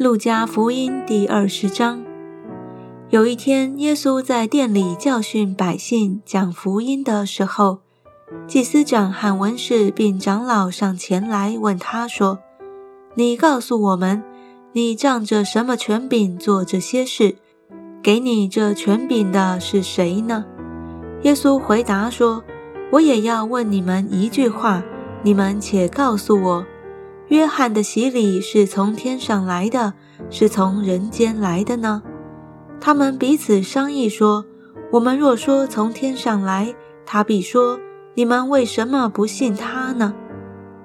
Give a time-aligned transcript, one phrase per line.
[0.00, 2.02] 路加福音第二十章。
[3.10, 7.80] 有一天，耶稣在店里教训百姓、讲福音的时候，
[8.46, 12.38] 祭司长和文士并长老上前来问他说
[13.14, 14.22] ：“你告诉我们，
[14.72, 17.36] 你仗着什么权柄做这些事？
[18.02, 20.46] 给你这权柄的是谁呢？”
[21.24, 22.42] 耶稣回答说
[22.92, 24.82] ：“我也要问你们一句话，
[25.22, 26.66] 你们且告诉我。”
[27.30, 29.94] 约翰的洗礼是从天上来的，
[30.30, 32.02] 是从人间来的呢？
[32.80, 34.46] 他们彼此商议说
[34.92, 37.78] ：“我们若说从天上来，他必说：
[38.14, 40.14] 你们为什么不信他呢？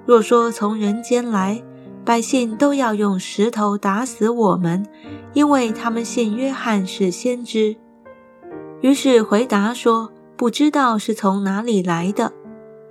[0.04, 1.62] 若说从人间来，
[2.04, 4.84] 百姓都要用石头打死我们，
[5.32, 7.76] 因为他们信约翰是先知。”
[8.82, 12.32] 于是回答说：“不知道是从哪里来的。”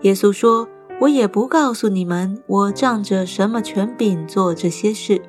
[0.02, 0.68] 耶稣说。
[1.02, 5.22] 我也不告诉你们，我仗着什么权柄做这些事。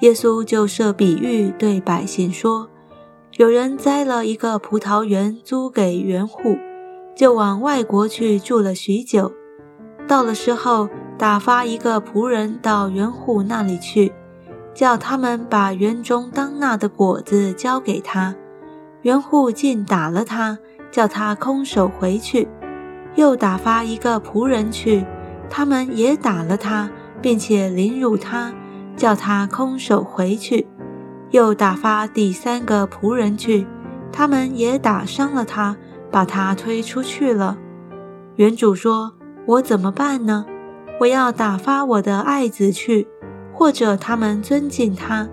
[0.00, 2.68] 耶稣就设比喻对百姓说：
[3.36, 6.56] 有人栽了一个葡萄园，租给园户，
[7.14, 9.32] 就往外国去住了许久。
[10.08, 14.10] 到了时候，打发一个仆人到园户那里去，
[14.72, 18.34] 叫他们把园中当纳的果子交给他。
[19.02, 20.58] 园户竟打了他，
[20.90, 22.48] 叫他空手回去。
[23.16, 25.04] 又打发一个仆人去，
[25.50, 28.52] 他们也打了他，并且凌辱他，
[29.00, 30.66] 叫他空手回去。
[31.30, 33.66] 又打发第三个仆人去，
[34.12, 35.74] 他们也打伤了他，
[36.10, 37.56] 把他推出去了。
[38.36, 39.14] 原主说
[39.46, 40.44] ：“我怎么办呢？
[41.00, 43.08] 我要打发我的爱子去，
[43.54, 45.26] 或者他们尊敬他。”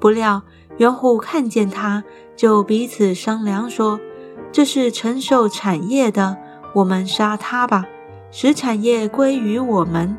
[0.00, 0.42] 不料
[0.78, 2.02] 园户看见他，
[2.34, 4.00] 就彼此商量说
[4.50, 6.36] ：“这是承受产业的。”
[6.74, 7.84] 我们杀他吧，
[8.32, 10.16] 使产业归于我们。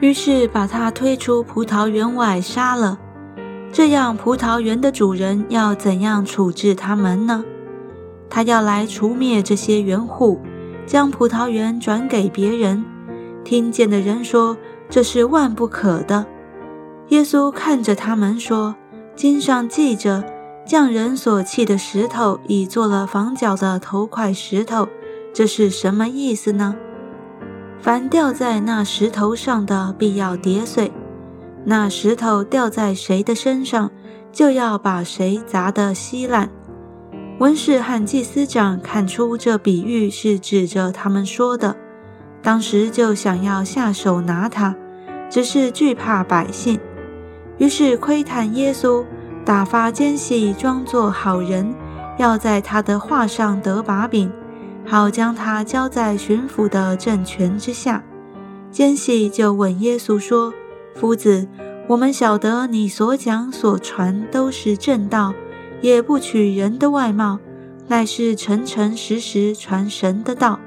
[0.00, 2.98] 于是把他推出葡萄园外杀了。
[3.72, 7.44] 这样，葡萄园的主人要怎样处置他们呢？
[8.30, 10.40] 他要来除灭这些园户，
[10.86, 12.84] 将葡萄园转给别人。
[13.44, 14.56] 听见的人说
[14.88, 16.26] ：“这是万不可的。”
[17.08, 18.76] 耶稣看着他们说
[19.16, 20.24] ：“经上记着，
[20.66, 24.88] 匠人所砌的石头，已做了房角的头块石头。”
[25.34, 26.74] 这是什么意思呢？
[27.80, 30.90] 凡掉在那石头上的，必要跌碎；
[31.64, 33.90] 那石头掉在谁的身上，
[34.32, 36.50] 就要把谁砸得稀烂。
[37.38, 41.76] 文士和祭司长看出这比喻是指着他们说的，
[42.42, 44.74] 当时就想要下手拿他，
[45.30, 46.80] 只是惧怕百姓，
[47.58, 49.04] 于是窥探耶稣，
[49.44, 51.72] 打发奸细装作好人，
[52.18, 54.32] 要在他的话上得把柄。
[54.88, 58.02] 好将他交在巡抚的政权之下。
[58.70, 60.52] 奸细就问耶稣说
[60.96, 61.46] ：“夫子，
[61.86, 65.34] 我们晓得你所讲所传都是正道，
[65.82, 67.38] 也不取人的外貌，
[67.86, 70.58] 乃是诚诚实实传神的道。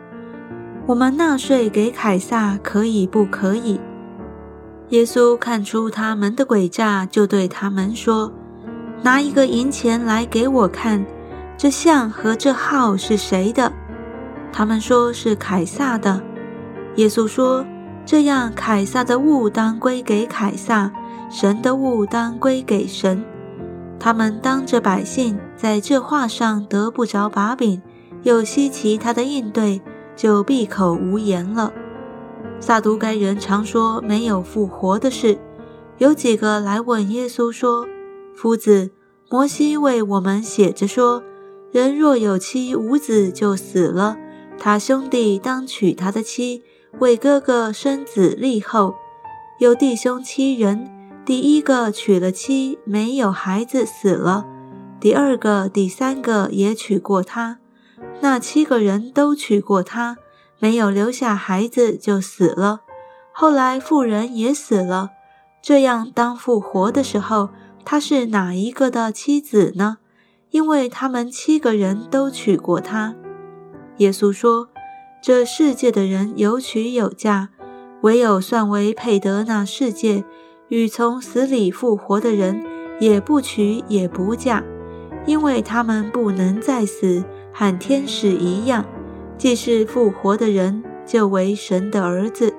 [0.86, 3.80] 我们纳税给凯撒可以不可以？”
[4.90, 8.32] 耶稣看出他们的诡诈，就对他们说
[9.02, 11.06] ：“拿一个银钱来给我看，
[11.58, 13.72] 这像和这号是谁的？”
[14.52, 16.22] 他们说是凯撒的。
[16.96, 17.66] 耶稣说
[18.06, 20.92] ：“这样，凯撒的物当归给凯撒，
[21.30, 23.24] 神的物当归给神。”
[23.98, 27.82] 他们当着百姓在这话上得不着把柄，
[28.24, 29.82] 又稀奇他的应对，
[30.16, 31.72] 就闭口无言了。
[32.60, 35.38] 撒都该人常说没有复活的事，
[36.00, 37.88] 有几个来问耶稣说
[38.36, 38.92] ：“夫子，
[39.30, 41.24] 摩西为我们写着说，
[41.72, 44.18] 人若有妻无子，就死了。”
[44.64, 46.62] 他兄弟当娶他的妻，
[47.00, 48.94] 为哥哥生子立后。
[49.58, 50.88] 有弟兄七人，
[51.26, 54.46] 第一个娶了妻，没有孩子，死了；
[55.00, 57.58] 第二个、第三个也娶过他，
[58.20, 60.18] 那七个人都娶过他，
[60.60, 62.82] 没有留下孩子，就死了。
[63.32, 65.10] 后来妇人也死了。
[65.64, 67.50] 这样，当复活的时候，
[67.84, 69.98] 他是哪一个的妻子呢？
[70.52, 73.16] 因为他们七个人都娶过他。
[74.02, 74.70] 耶稣说
[75.22, 77.50] ：“这世界的人有娶有嫁，
[78.02, 80.24] 唯有算为配得那世界
[80.70, 82.66] 与从死里复活的人，
[83.00, 84.64] 也不娶也不嫁，
[85.28, 88.84] 因为他们不能再死，和天使一样。
[89.38, 92.56] 既是复活的人，就为神的儿子。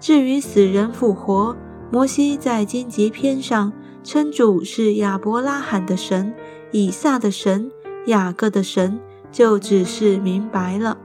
[0.00, 1.54] 至于死人复活，
[1.90, 6.32] 摩西在荆棘篇上称主是亚伯拉罕的神、
[6.70, 7.70] 以撒的神、
[8.06, 8.98] 雅各的神。”
[9.32, 10.96] 就只是明白了，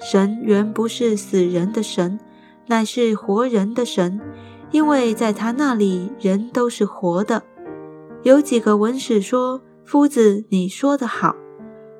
[0.00, 2.18] 神原不是死人的神，
[2.66, 4.20] 乃是活人的神。
[4.70, 7.42] 因为在他那里人都是活的。
[8.22, 11.34] 有几个文士说：“夫子，你说得好。”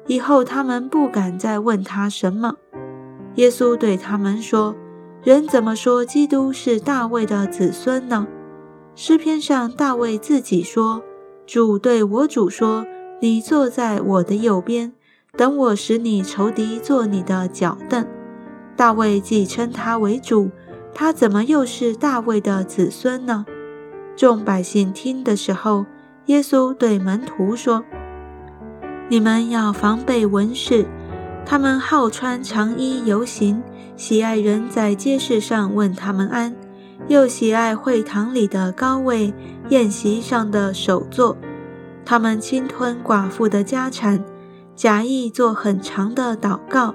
[0.06, 2.56] 以后他们不敢再问他什么。
[3.36, 4.74] 耶稣对他们说
[5.24, 8.26] ：“人怎么说基督是大卫的子孙呢？
[8.94, 11.02] 诗篇上大卫自己说
[11.46, 12.84] ：‘主对我主说，
[13.22, 14.92] 你坐在我的右边，
[15.38, 18.04] 等我使你仇敌做你的脚凳。’
[18.76, 20.50] 大卫既称他为主，
[20.92, 23.46] 他怎么又是大卫的子孙呢？”
[24.16, 25.86] 众百姓听的时候，
[26.26, 27.84] 耶稣对门徒说
[29.08, 30.84] ：“你们要防备文士。”
[31.46, 33.62] 他们好穿长衣游行，
[33.96, 36.54] 喜爱人在街市上问他们安，
[37.06, 39.32] 又喜爱会堂里的高位、
[39.70, 41.38] 宴席上的首座。
[42.04, 44.22] 他们侵吞寡妇的家产，
[44.78, 46.94] 假意做很长的祷告。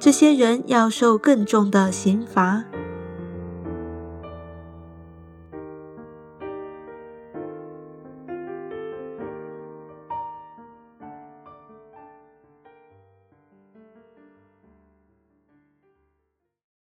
[0.00, 2.64] 这些人要受更重的刑罚。